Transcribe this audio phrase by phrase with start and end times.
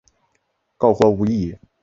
[0.77, 1.59] 告官无益也。